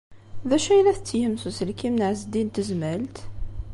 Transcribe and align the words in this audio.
D 0.49 0.51
acu 0.55 0.69
ay 0.71 0.81
la 0.83 0.97
tettgem 0.97 1.35
s 1.37 1.43
uselkim 1.49 1.95
n 1.99 2.05
Ɛezdin 2.09 2.47
n 2.51 2.53
Tezmalt? 2.55 3.15